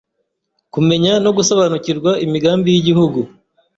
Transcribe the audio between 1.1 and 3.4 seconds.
no gusobanukirwa imigambi y’Igihugu